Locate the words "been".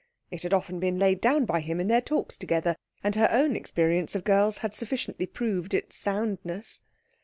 0.79-0.97